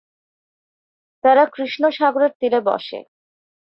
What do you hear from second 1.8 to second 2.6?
সাগরের তীরে